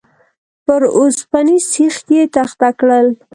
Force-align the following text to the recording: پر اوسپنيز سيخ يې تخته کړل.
پر 0.65 0.81
اوسپنيز 0.97 1.63
سيخ 1.73 1.95
يې 2.13 2.21
تخته 2.35 2.69
کړل. 2.79 3.07